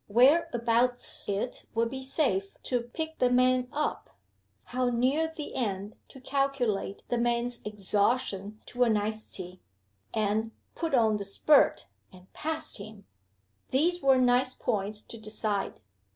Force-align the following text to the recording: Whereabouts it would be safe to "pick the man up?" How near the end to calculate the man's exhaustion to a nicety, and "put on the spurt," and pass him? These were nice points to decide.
Whereabouts 0.07 1.29
it 1.29 1.67
would 1.75 1.91
be 1.91 2.01
safe 2.01 2.57
to 2.63 2.81
"pick 2.81 3.19
the 3.19 3.29
man 3.29 3.67
up?" 3.71 4.09
How 4.63 4.89
near 4.89 5.27
the 5.31 5.53
end 5.53 5.95
to 6.07 6.19
calculate 6.19 7.03
the 7.09 7.19
man's 7.19 7.61
exhaustion 7.63 8.61
to 8.65 8.83
a 8.83 8.89
nicety, 8.89 9.61
and 10.11 10.53
"put 10.73 10.95
on 10.95 11.17
the 11.17 11.23
spurt," 11.25 11.85
and 12.11 12.33
pass 12.33 12.77
him? 12.77 13.05
These 13.69 14.01
were 14.01 14.17
nice 14.17 14.55
points 14.55 15.03
to 15.03 15.19
decide. 15.19 15.81